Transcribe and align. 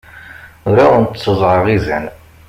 Ur 0.69 0.77
awen-tteẓẓɛeɣ 0.83 1.65
izan. 1.75 2.05